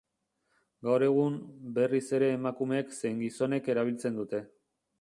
[0.87, 1.35] Gaur egun,
[1.75, 4.45] berriz ere emakumeek zein gizonek erabiltzen dute.